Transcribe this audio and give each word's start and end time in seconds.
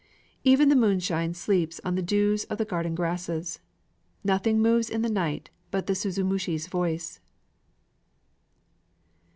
Even 0.43 0.69
the 0.69 0.75
moonshine 0.75 1.35
sleeps 1.35 1.79
on 1.85 1.93
the 1.93 2.01
dews 2.01 2.43
of 2.45 2.57
the 2.57 2.65
garden 2.65 2.95
grasses; 2.95 3.59
Nothing 4.23 4.59
moves 4.59 4.89
in 4.89 5.03
the 5.03 5.11
night 5.11 5.51
but 5.69 5.85
the 5.85 5.93
suzumushi's 5.93 6.65
voice. 6.65 7.19